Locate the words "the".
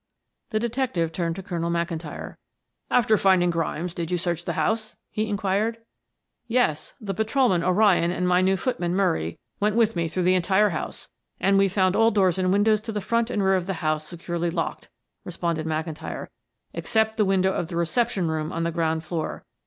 0.49-0.57, 4.45-4.53, 6.99-7.13, 10.23-10.33, 12.91-12.99, 13.67-13.75, 17.17-17.23, 17.67-17.75, 18.63-18.71